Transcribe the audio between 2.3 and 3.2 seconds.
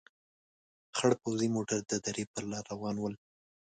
په لار روان ول.